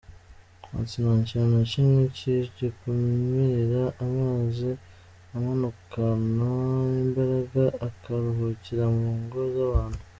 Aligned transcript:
Ati 0.79 0.97
“Nta 1.03 1.13
kintu 1.29 1.49
na 1.57 1.63
kimwe 1.71 2.01
kigikumira 2.17 3.83
amazi, 4.03 4.69
amanukana 5.35 6.47
imbaraga 7.03 7.63
akaruhukira 7.87 8.85
mu 8.97 9.09
ngo 9.21 9.39
z’abantu”. 9.55 10.01